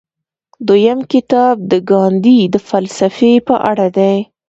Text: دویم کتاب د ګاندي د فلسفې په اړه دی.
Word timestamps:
دویم 0.67 0.99
کتاب 1.13 1.55
د 1.71 1.73
ګاندي 1.89 2.39
د 2.53 2.55
فلسفې 2.69 3.33
په 3.47 3.55
اړه 3.69 3.87
دی. 3.97 4.15